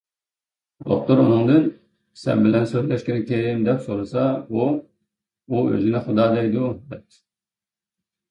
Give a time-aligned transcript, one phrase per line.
[0.85, 1.65] دوختۇر ئۇنىڭدىن:«
[2.21, 4.23] سەن بىلەن سۆزلەشكىنى كىم؟» دەپ سورىسا،
[4.55, 7.21] ئۇ:« ئۇ ئۆزىنى خۇدا دەيدۇ» دەپتۇ.